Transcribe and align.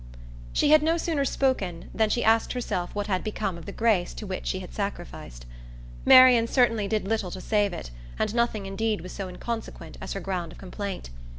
She 0.51 0.71
had 0.71 0.81
no 0.81 0.97
sooner 0.97 1.23
spoken 1.23 1.91
than 1.93 2.09
she 2.09 2.23
asked 2.23 2.53
herself 2.53 2.95
what 2.95 3.05
had 3.05 3.23
become 3.23 3.55
of 3.55 3.67
the 3.67 3.71
grace 3.71 4.15
to 4.15 4.25
which 4.25 4.47
she 4.47 4.59
had 4.59 4.73
sacrificed. 4.73 5.45
Marian 6.05 6.47
certainly 6.47 6.87
did 6.87 7.07
little 7.07 7.29
to 7.29 7.39
save 7.39 7.71
it, 7.71 7.91
and 8.17 8.33
nothing 8.33 8.65
indeed 8.65 9.01
was 9.01 9.11
so 9.11 9.27
inconsequent 9.29 9.97
as 10.01 10.13
her 10.13 10.19
ground 10.19 10.53
of 10.53 10.57
complaint. 10.57 11.11